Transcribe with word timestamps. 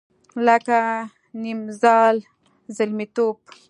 لکه 0.45 0.77
نیمزال 1.41 2.15
زلمیتوب 2.75 3.37